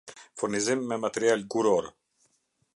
Furnizim 0.41 0.79
me 0.93 0.97
material 1.05 1.45
guror 1.57 1.91